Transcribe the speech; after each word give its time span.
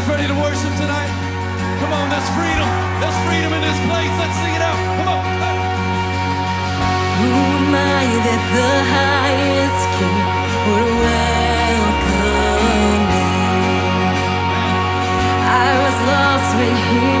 guys 0.00 0.08
ready 0.08 0.26
to 0.26 0.34
worship 0.40 0.72
tonight? 0.76 1.12
Come 1.80 1.92
on, 1.92 2.08
there's 2.08 2.30
freedom. 2.32 2.68
There's 3.00 3.18
freedom 3.26 3.52
in 3.52 3.60
this 3.60 3.80
place. 3.88 4.12
Let's 4.20 4.36
sing 4.40 4.54
it 4.54 4.62
out. 4.62 4.78
Come 4.96 5.08
on. 5.08 5.24
Who 7.20 7.28
am 7.28 7.74
I 7.74 8.04
that 8.26 8.42
the 8.56 8.72
highest 8.96 9.84
king 9.96 10.20
would 10.66 10.88
welcome 11.04 12.20
me? 13.12 13.28
I 15.44 15.68
was 15.84 15.96
lost 16.08 16.50
when 16.56 16.74
he 16.88 17.19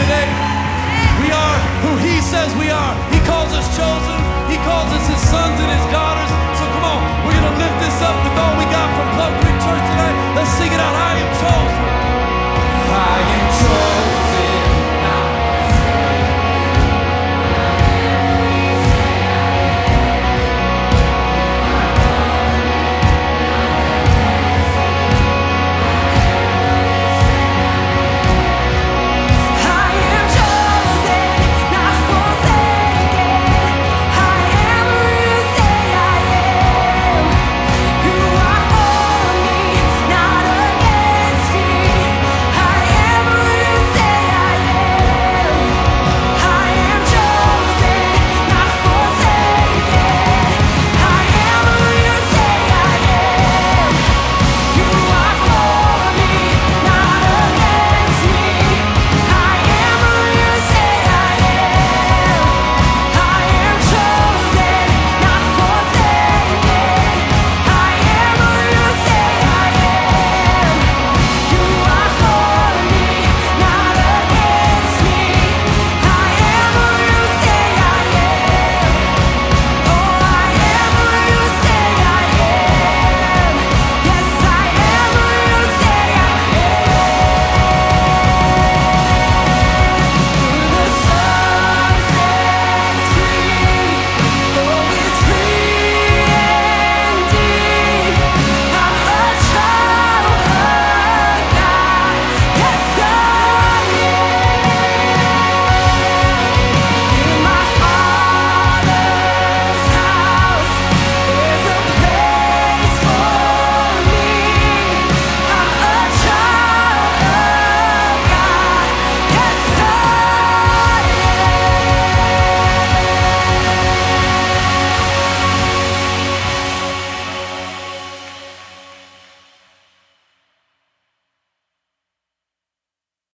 today. 0.00 0.28
We 1.20 1.28
are 1.28 1.56
who 1.84 1.92
He 2.00 2.20
says 2.20 2.48
we 2.56 2.70
are. 2.70 2.94
He 3.12 3.20
calls 3.28 3.52
us 3.52 3.66
chosen, 3.76 4.18
He 4.48 4.56
calls 4.64 4.90
us 4.96 5.04
His 5.08 5.22
sons 5.28 5.56
and 5.60 5.70
His 5.70 5.86
daughters. 5.92 6.30
So 6.58 6.64
come 6.74 6.84
on, 6.84 7.00
we're 7.24 7.36
going 7.36 7.50
to 7.52 7.56
lift 7.60 7.76
this 7.84 7.98
up 8.00 8.16
with 8.24 8.38
all. 8.38 8.53